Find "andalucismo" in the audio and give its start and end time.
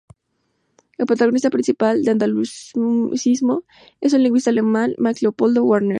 2.09-3.63